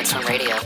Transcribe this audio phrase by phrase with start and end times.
[0.00, 0.56] Nighttime Radio.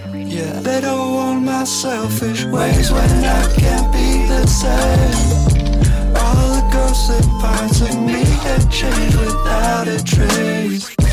[0.81, 6.15] don't want my selfish ways when I can't be the same.
[6.17, 11.04] All the ghostly parts of me have changed without a trace.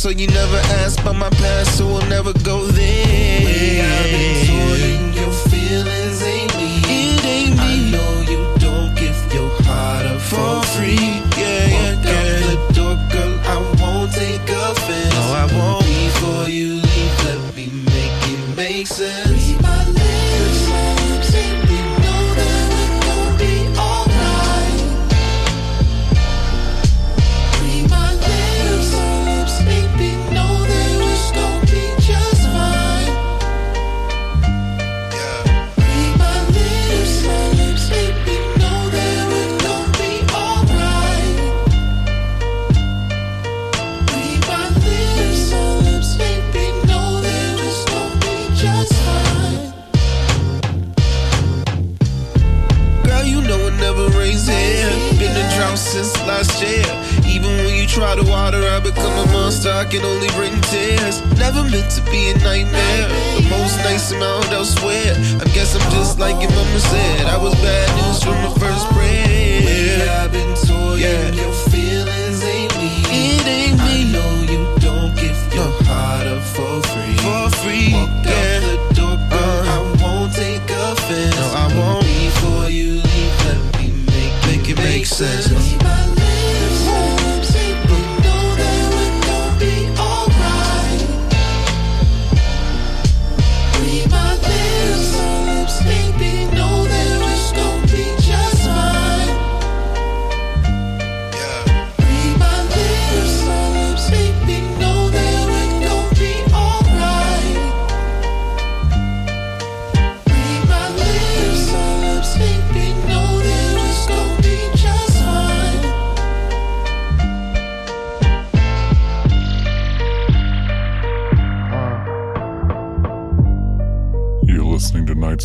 [0.00, 2.32] so you never ask about my past, so we'll never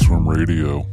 [0.08, 0.86] From Radio.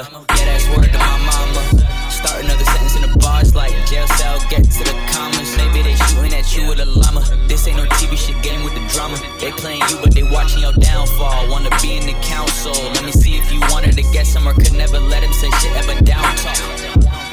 [0.00, 1.62] Yeah, yeah, that's word to my mama.
[2.08, 5.52] Start another sentence in the bars like jail cell, get to the commas.
[5.60, 7.20] Maybe they shooting at you with a llama.
[7.48, 9.20] This ain't no TV shit game with the drama.
[9.40, 11.50] They playing you, but they watching your downfall.
[11.50, 12.72] Wanna be in the council.
[12.96, 15.50] Let me see if you wanted to get some or could never let him say
[15.60, 16.56] shit ever down talk.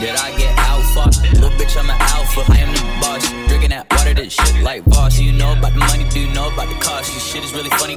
[0.03, 1.07] Did I get alpha?
[1.39, 2.51] Little bitch, I'm an alpha.
[2.51, 3.23] I am the boss.
[3.47, 5.17] Drinking that water that shit like boss.
[5.17, 7.13] You know about the money, do you know about the cost?
[7.13, 7.95] This shit is really funny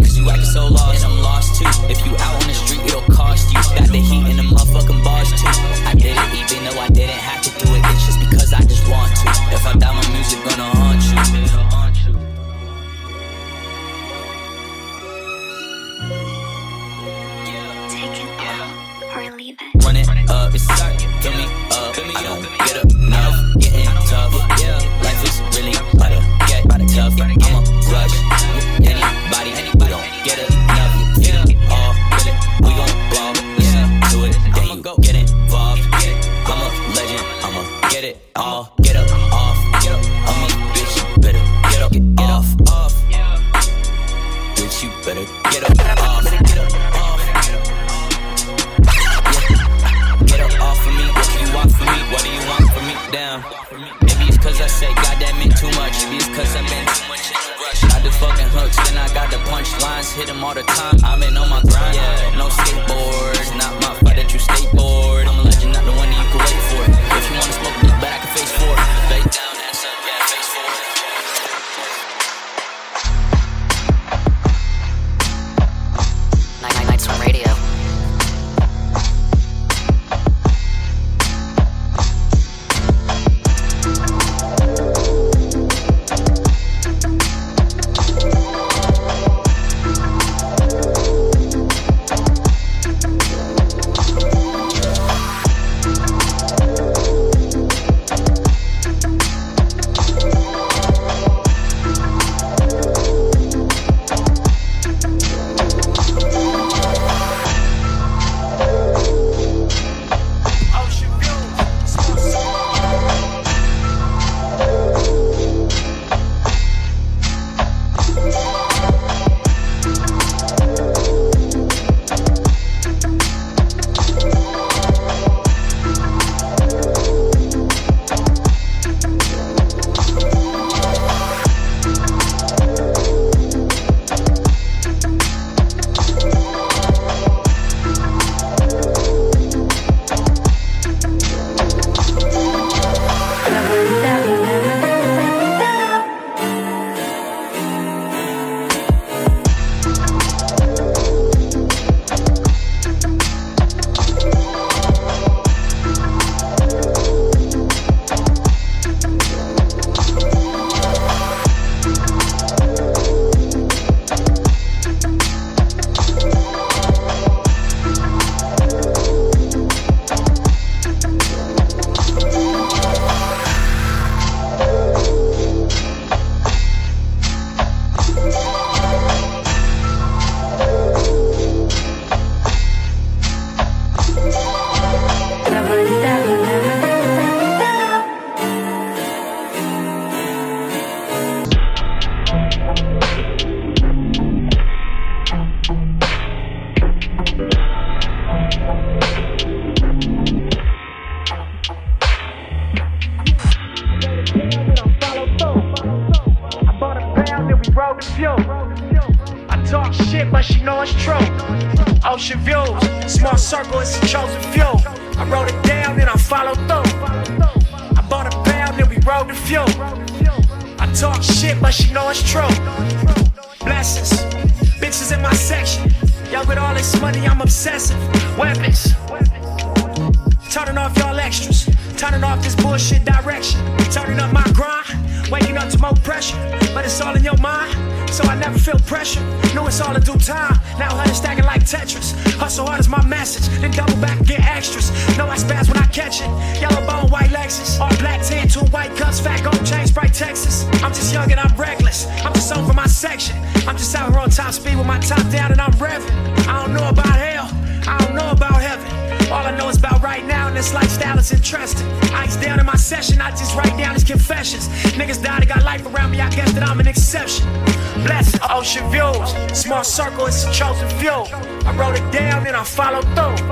[272.40, 273.46] down and I follow through.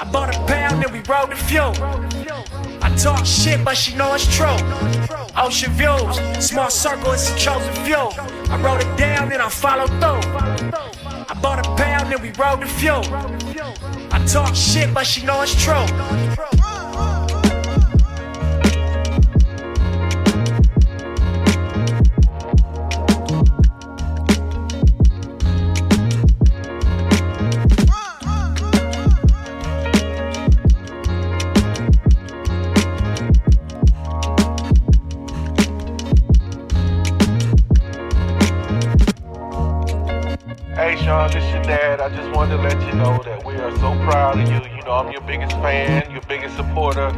[0.00, 1.72] I bought a pound and we rode the fuel.
[2.82, 4.56] I talk shit, but she know it's true.
[5.36, 7.96] Ocean views, small circle, it's a chosen few.
[7.96, 10.30] I wrote it down and I follow through.
[11.28, 13.04] I bought a pound and we rode the fuel.
[14.12, 16.55] I talk shit, but she know it's true.
[45.26, 47.10] Biggest fan, your biggest supporter.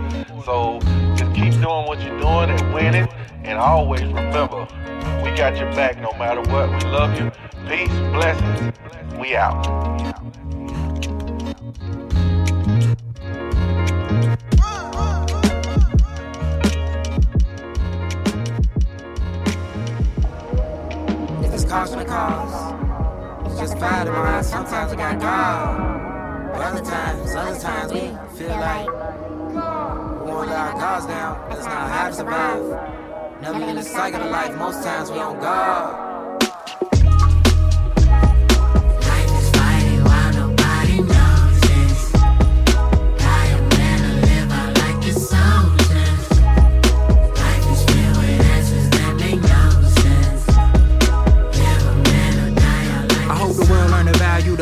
[0.44, 0.80] So
[1.14, 3.08] just keep doing what you're doing and winning.
[3.44, 4.66] And always remember,
[5.22, 6.70] we got your back no matter what.
[6.70, 7.30] We love you.
[7.68, 8.72] Peace, blessings.
[9.18, 10.08] We out.
[22.08, 22.72] Cause,
[23.46, 24.48] it's just bad in my eyes.
[24.48, 26.07] Sometimes I got God.
[26.70, 28.00] But other times, we
[28.36, 29.54] feel like we
[30.30, 31.48] won't let our guards down.
[31.48, 33.40] That's not how to survive.
[33.40, 36.07] Never in the cycle of life, most times we on God.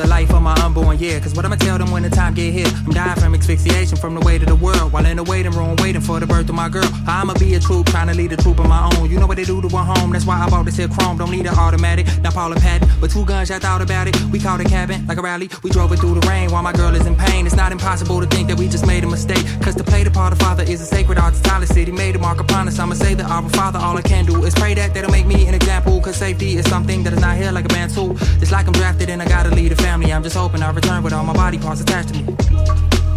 [0.07, 1.19] Life of my unborn, yeah.
[1.21, 2.67] Cause what I'ma tell them when the time get here?
[2.87, 4.93] I'm dying from asphyxiation from the weight of the world.
[4.93, 6.89] While in the waiting room, waiting for the birth of my girl.
[7.07, 9.11] I'ma be a troop, trying to lead a troop of my own.
[9.11, 11.19] You know what they do to a home, that's why I bought this here chrome.
[11.19, 12.89] Don't need an automatic, not Paula Patton.
[13.01, 14.17] But two guns, I thought about it.
[14.31, 15.51] We called a cabin, like a rally.
[15.63, 17.47] We drove it through the rain while my girl is in pain.
[17.47, 19.45] It's not impossible to think that we just made a mistake.
[19.63, 21.35] Cause to play the part of father is a sacred art.
[21.43, 22.79] Tyler City made a mark upon us.
[22.79, 25.47] I'ma say that our father, all I can do is pray that that'll make me
[25.47, 26.01] an example.
[26.01, 28.17] Cause safety is something that is not here like a band tool.
[28.41, 29.96] It's like I'm drafted and I gotta lead a family.
[30.05, 32.37] I'm just hoping I return with all my body parts attached to me.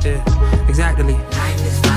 [0.05, 1.88] Yeah, exactly.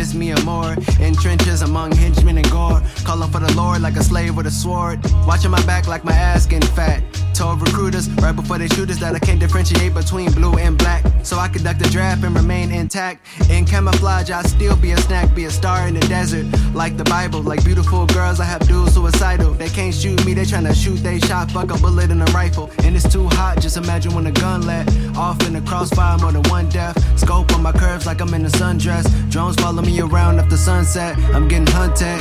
[0.00, 0.72] Miss me or more.
[0.98, 2.80] In trenches among henchmen and gore.
[3.04, 4.98] Calling for the Lord like a slave with a sword.
[5.26, 7.09] Watching my back like my ass getting fat.
[7.40, 11.02] Told recruiters right before they shoot us that I can't differentiate between blue and black.
[11.22, 13.26] So I conduct a draft and remain intact.
[13.48, 16.44] In camouflage, I'll still be a snack, be a star in the desert.
[16.74, 19.52] Like the Bible, like beautiful girls, I have dual suicidal.
[19.54, 22.70] They can't shoot me, they tryna shoot, they shot, fuck a bullet in a rifle.
[22.84, 26.32] And it's too hot, just imagine when a gun let off in the crossfire, more
[26.32, 26.94] than one death.
[27.18, 29.06] Scope on my curves like I'm in a sundress.
[29.30, 32.20] Drones follow me around after sunset, I'm getting hunted.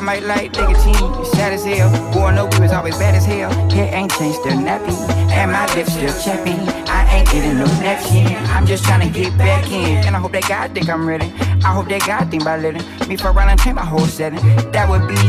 [0.00, 1.24] I might like nicotine.
[1.26, 1.90] Sad as hell.
[2.10, 3.52] Growing up, we was always bad as hell.
[3.68, 4.96] Hair ain't changed, still nappy.
[5.30, 6.52] And my lips still chappy.
[6.88, 8.34] I ain't getting no napkin.
[8.48, 10.02] I'm just trying to get back in.
[10.06, 11.26] And I hope that God think I'm ready.
[11.66, 14.40] I hope that God think about letting me for around and change my whole setting.
[14.72, 15.20] That would be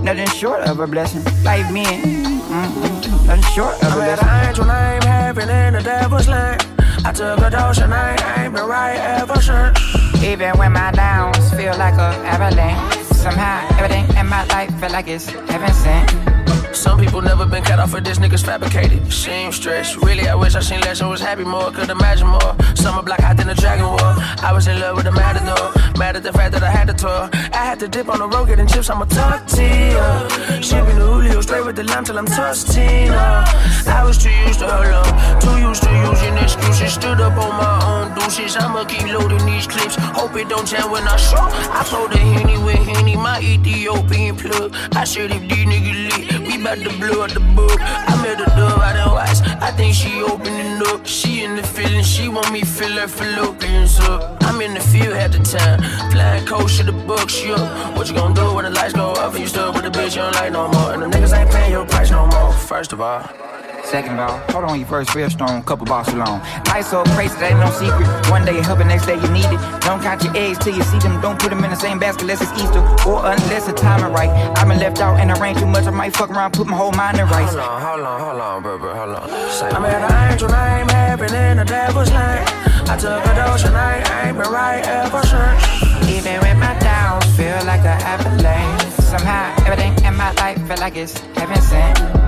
[0.00, 1.22] nothing short of a blessing.
[1.44, 4.28] Like me, mm-mm, nothing short of a blessing.
[4.28, 6.66] an angel name, heaven in the devil's land.
[7.04, 9.78] I took a dose and I ain't been right ever since.
[10.24, 12.81] Even when my downs feel like a avalanche.
[13.22, 16.31] Somehow everything in my life feel like it's heaven sent.
[16.74, 19.12] Some people never been cut off for this niggas fabricated.
[19.12, 19.96] Seem stressed.
[19.96, 21.70] Really, I wish I seen less and was happy more.
[21.70, 22.56] Could imagine more.
[22.74, 24.00] Summer black hot than a dragon war.
[24.00, 25.72] I was in love with the matador.
[25.98, 27.28] Mad at the fact that I had to tour.
[27.32, 28.88] I had to dip on the road getting chips.
[28.90, 30.28] I'm a tortilla.
[30.62, 33.44] Shipping the Julio straight with the lime till I'm Tostina.
[33.86, 35.40] I was too used to her love.
[35.42, 36.94] Too used to using excuses.
[36.94, 38.56] Stood up on my own douches.
[38.56, 39.96] I'ma keep loading these clips.
[39.98, 41.36] Hope it don't jam when I show.
[41.38, 43.16] I pour the Henny with Henny.
[43.16, 44.74] My Ethiopian plug.
[44.96, 47.78] I said if these niggas lit, we bout to blow out the book.
[47.80, 49.40] I met a dove out in Watts.
[49.40, 51.06] I think she opening up.
[51.06, 52.04] She in the feeling.
[52.04, 54.42] She want me feel her fallopians up.
[54.42, 55.80] I'm in the field at the time.
[56.10, 57.56] Flying coach to the books, yo.
[57.96, 60.16] What you gonna do when the lights go off and you stuck with the bitch
[60.16, 60.92] you don't like no more?
[60.92, 62.52] And the niggas ain't paying your price no more.
[62.52, 63.22] First of all.
[63.92, 66.40] Second of all, hold on, you first real strong, couple bars too long.
[66.72, 68.08] Life so crazy, that ain't no secret.
[68.32, 69.60] One day you help, the next day you need it.
[69.84, 71.20] Don't count your eggs till you see them.
[71.20, 74.32] Don't put them in the same basket unless it's Easter or unless the timing right.
[74.56, 75.84] I've been left out and the rain too much.
[75.84, 77.52] I might fuck around, put my whole mind in rice.
[77.52, 79.28] Hold on, hold on, hold on, bro, bro, hold on.
[79.52, 82.48] Say I'm at an angel name, heaven in the devil's lane.
[82.88, 86.08] I took a dose and I ain't been right ever since.
[86.08, 88.88] Even when my downs feel like an avalanche.
[89.04, 92.21] Somehow everything in my life feel like it's heaven sent.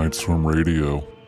[0.00, 1.19] Night Swim Radio.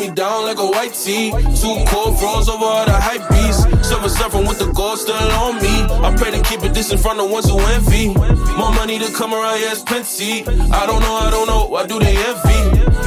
[0.00, 1.30] Me down like a white tee.
[1.30, 3.68] Two cold froze over all the hype beast.
[3.84, 5.74] Silver surfing with the gold still on me.
[6.06, 8.08] I pray to keep it this in front of ones who envy.
[8.56, 10.42] More money to come around, yes, plenty.
[10.72, 12.60] I don't know, I don't know, why do they envy?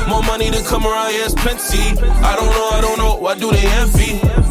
[0.08, 2.00] More money to come around, yes, plenty.
[2.00, 4.43] I don't know, I don't know, why do they envy?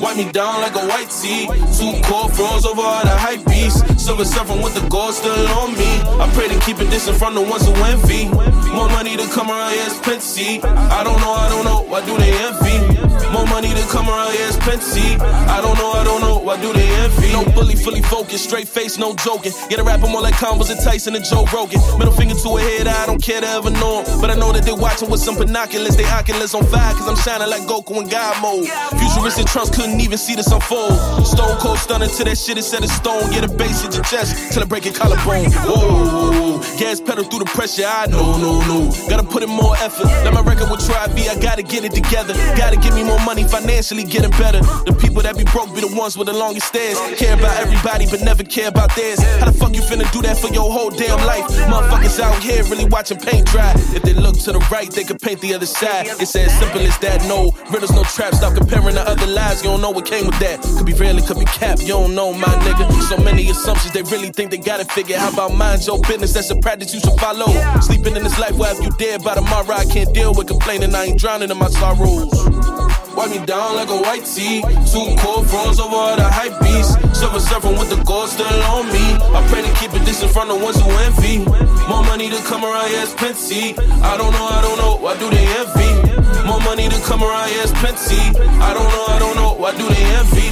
[0.00, 1.46] Wipe me down like a white tee.
[1.76, 3.82] Two cold froze over all the hype beast.
[3.98, 5.90] Silver surfing with the gold still on me.
[6.22, 8.28] I pray to keep it in front of ones who envy.
[8.72, 10.62] More money to come around, yes, plenty.
[10.62, 12.97] I don't know, I don't know, why do they envy?
[13.32, 15.16] More money to come around, yes, plenty.
[15.20, 17.32] I don't know, I don't know, why do they envy?
[17.32, 19.52] No bully, fully focused, straight face, no joking.
[19.68, 21.80] Get a rapper more like combos and Tyson and Joe Rogan.
[21.98, 24.20] Middle finger to a head, I don't care to ever know 'em.
[24.20, 25.96] But I know that they're watching with some binoculars.
[25.96, 28.66] They oculars on fire, cause I'm shining like Goku in God mode.
[28.98, 30.92] Futuristic trunks couldn't even see this unfold.
[31.26, 33.30] Stone cold stunning to that shit is set in stone.
[33.30, 35.50] Get a bass in your chest till I break your collarbone.
[35.52, 37.86] Whoa, gas pedal through the pressure.
[37.86, 38.90] I know, no, no.
[39.08, 40.06] Gotta put in more effort.
[40.24, 42.34] Let my record with Try B, I gotta get it together.
[42.56, 44.60] Gotta give me more money financially, getting better.
[44.84, 46.98] The people that be broke be the ones with the longest stairs.
[47.18, 49.20] Care about everybody, but never care about theirs.
[49.40, 51.44] How the fuck you finna do that for your whole damn life?
[51.70, 53.72] Motherfuckers out here really watching paint dry.
[53.94, 56.06] If they look to the right, they could paint the other side.
[56.20, 57.22] It's as simple as that.
[57.28, 58.38] No riddles, no traps.
[58.38, 59.62] Stop comparing to other lives.
[59.62, 60.60] You don't know what came with that.
[60.62, 61.78] Could be real, it could be cap.
[61.80, 62.86] You don't know, my nigga.
[63.08, 65.18] So many assumptions, they really think they got it figured.
[65.18, 66.32] How about mind your business?
[66.32, 67.48] That's a practice you should follow.
[67.80, 70.94] Sleeping in this life, where if you dead by tomorrow, I can't deal with complaining.
[70.94, 73.07] I ain't drowning in my sorrows.
[73.18, 74.62] Wipe me down like a white tee.
[74.62, 76.94] Two cold froze over all the hype beast.
[77.18, 79.02] Silver surfing with the gold still on me.
[79.34, 81.42] I pray to keep it this in front of ones who envy.
[81.90, 83.74] More money to come around, yes, plenty.
[84.06, 86.46] I don't know, I don't know, why do they envy?
[86.46, 88.22] More money to come around, yes, plenty.
[88.62, 90.48] I don't know, I don't know, why do they envy?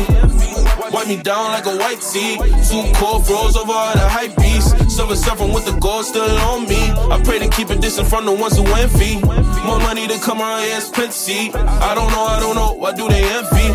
[0.90, 2.34] Wipe me down like a white tee.
[2.66, 4.74] Two cold froze over all the hype beast.
[4.96, 6.90] Silver surfing with the gold still on me.
[7.12, 9.20] I pray to keep this in front of ones who envy.
[9.66, 11.52] More money to come around, yes, plenty.
[11.52, 13.74] I don't know, I don't know, why do they envy?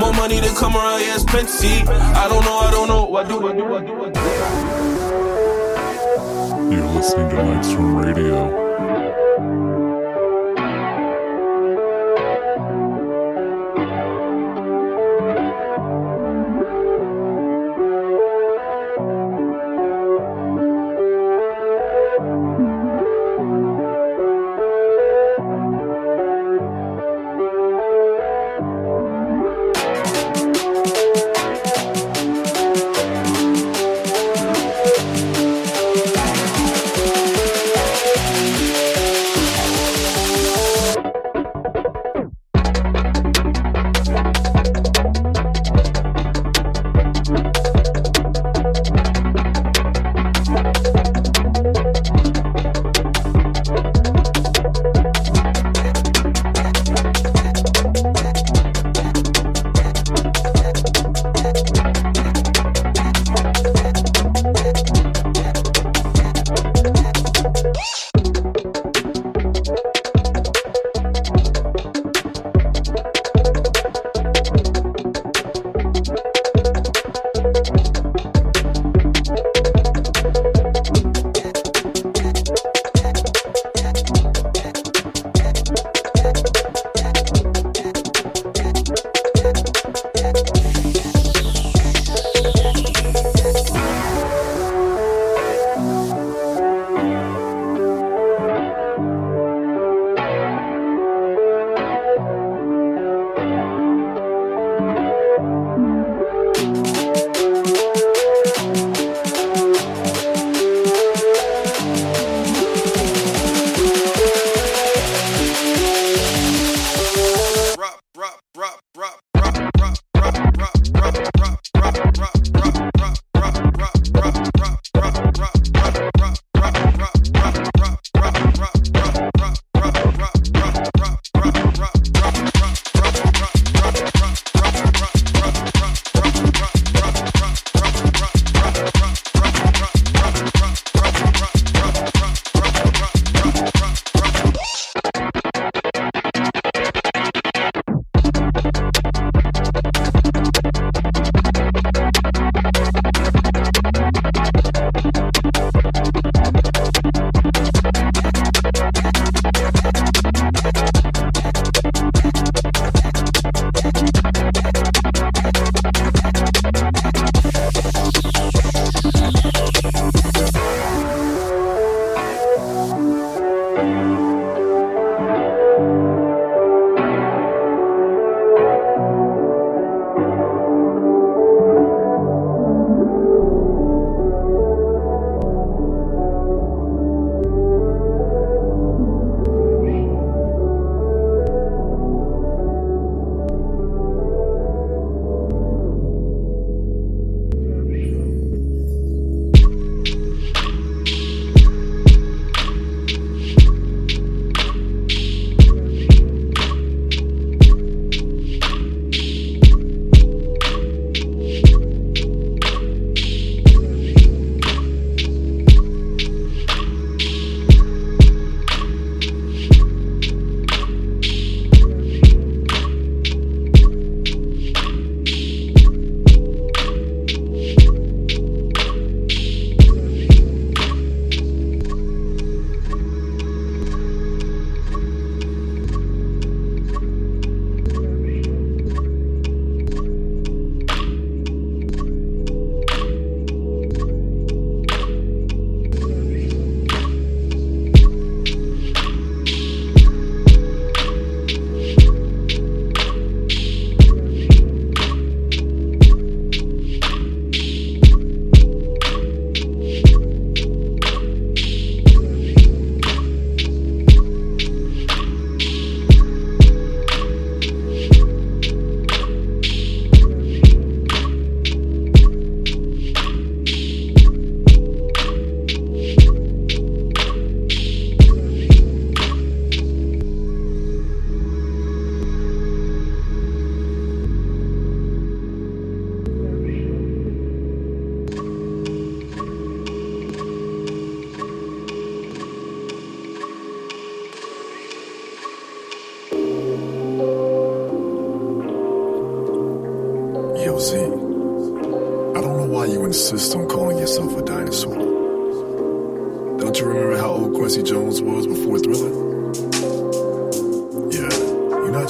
[0.00, 1.86] More money to come around, yes, plenty.
[1.86, 4.20] I don't know, I don't know, why do, why do, why do, why do.
[6.74, 8.61] You're listening to Nights from Radio.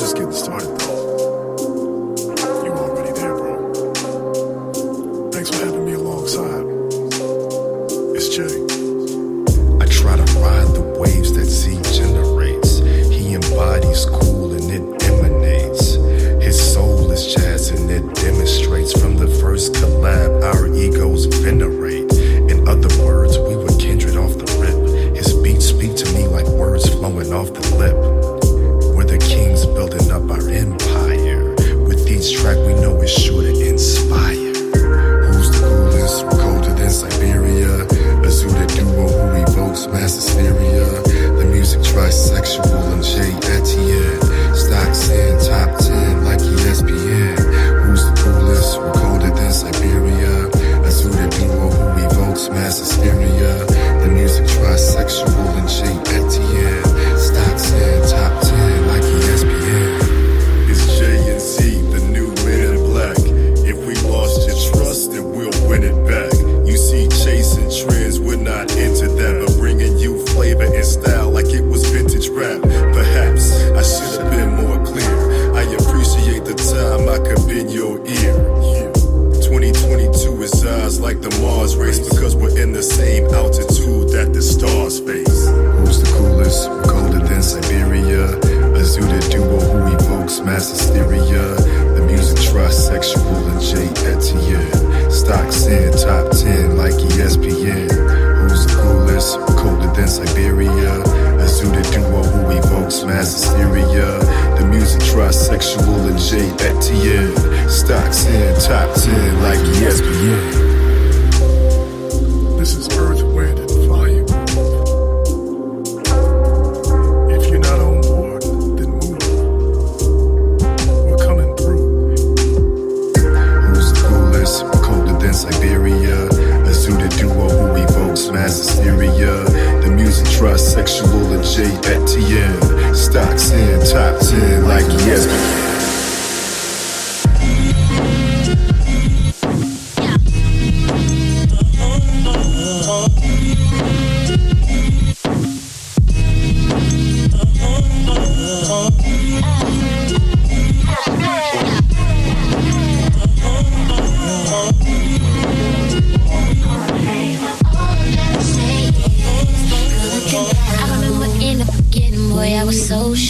[0.02, 0.91] Just getting started though.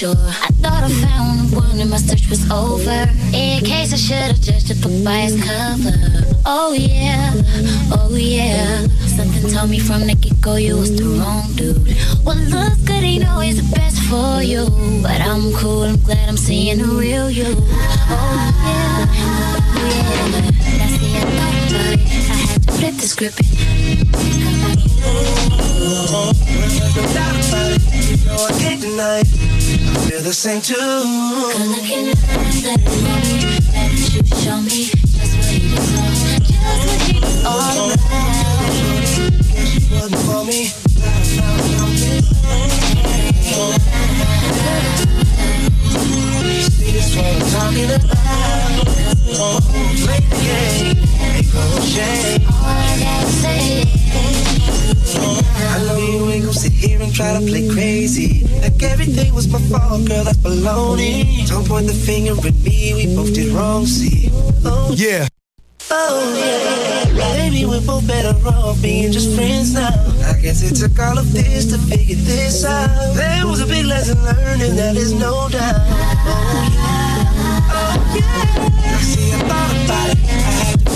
[0.02, 0.16] Sure.
[0.18, 3.06] I thought I found one and my search was over.
[3.32, 4.74] In case I should have judged a
[5.04, 5.94] by its cover.
[6.44, 7.30] Oh yeah,
[7.92, 8.86] oh yeah.
[9.16, 11.78] Something told me from the get go you was the wrong dude.
[12.24, 14.66] What looks good ain't always the best for you.
[15.02, 17.46] But I'm cool, I'm glad I'm seeing the real you.
[17.46, 19.06] Oh yeah,
[19.78, 20.50] oh yeah.
[20.78, 22.00] That's the thought about it.
[22.32, 23.38] I had to flip the script.
[26.96, 29.51] Without about it, you know I deny it.
[29.72, 29.74] I
[30.08, 30.74] feel the same too.
[30.74, 32.80] Good looking eyes that
[34.12, 36.76] you show me just what was all, just what
[37.24, 38.32] was all about.
[39.54, 40.60] Guess you wasn't for me.
[46.68, 48.12] See, that's what I'm talking about.
[49.34, 49.60] Oh,
[50.04, 50.20] play
[55.74, 58.44] I know you ain't gon' sit here and try to play crazy.
[58.60, 61.46] Like everything was my fault, girl, that's baloney.
[61.48, 64.30] Don't point the finger at me, we both did wrong, see.
[64.64, 65.26] Oh, Yeah.
[65.90, 66.72] oh yeah.
[67.36, 69.90] Maybe we're both better off being just friends now.
[70.26, 72.88] I guess it took all of this to figure this out.
[73.14, 75.76] There was a big lesson learned, and that is no doubt.
[75.76, 77.70] Oh yeah.
[77.70, 78.98] Oh yeah.
[78.98, 80.18] See, I thought about it.
[80.28, 80.81] I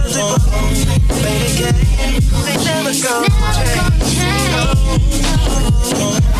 [0.00, 0.40] about.
[2.64, 3.34] Never gonna
[5.82, 6.31] change.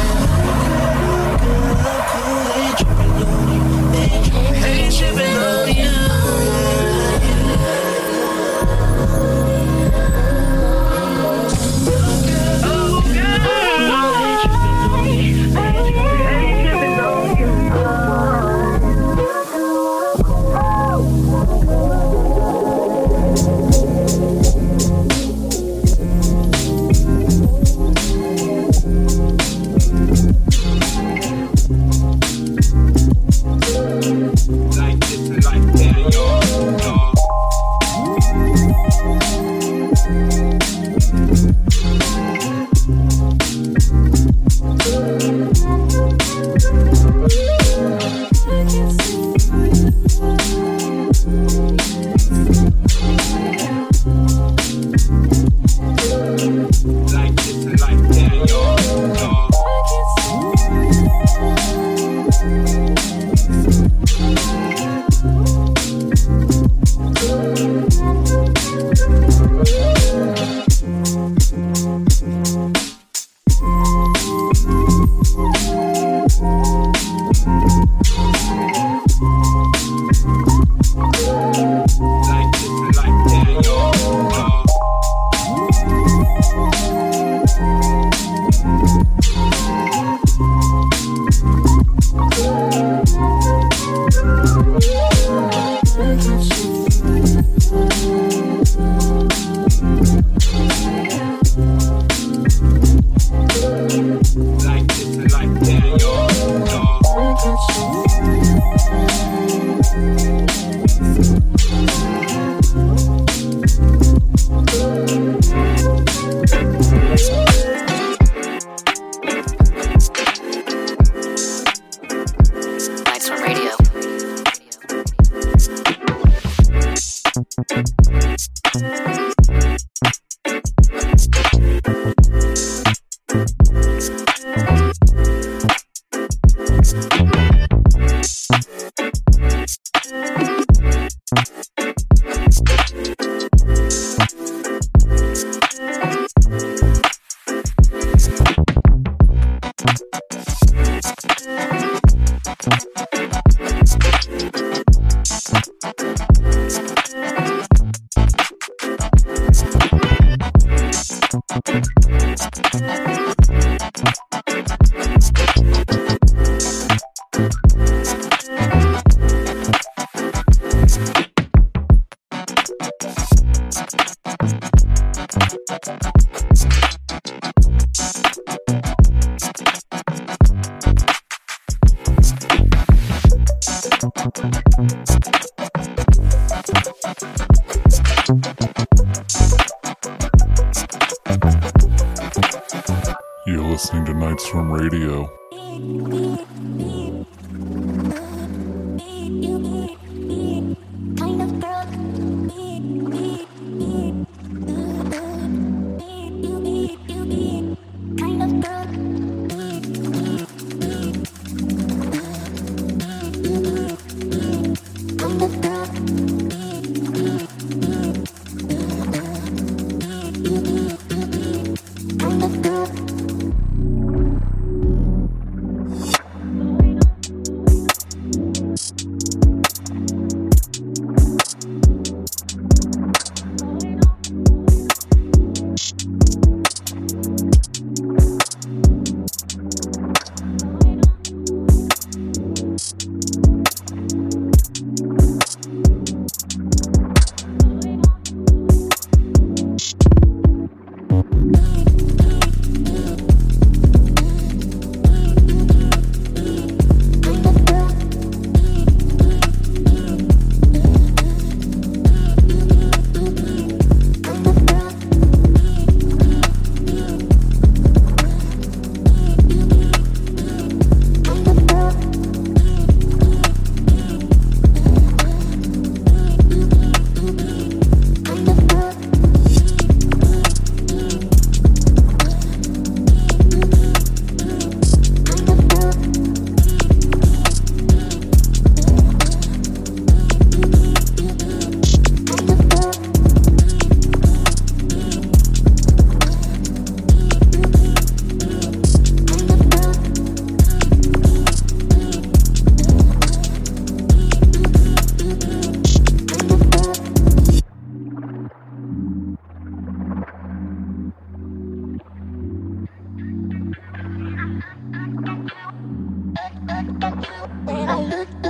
[317.65, 318.42] When I look